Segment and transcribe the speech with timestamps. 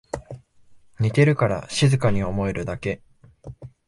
[0.99, 3.03] 寝てるから静かに思えるだけ